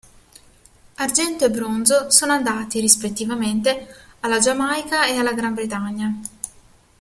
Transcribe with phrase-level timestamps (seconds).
[0.95, 3.87] Argento e bronzo sono andati, rispettivamente,
[4.21, 6.19] alla Giamaica e alla Gran Bretagna.